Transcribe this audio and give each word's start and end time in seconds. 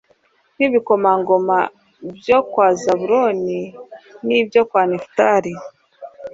n'ibikomangoma 0.57 1.57
byo 2.17 2.39
kwa 2.49 2.67
zabuloni, 2.81 3.59
n'ibyo 4.27 4.61
kwa 4.69 4.81
nefutali 4.89 5.53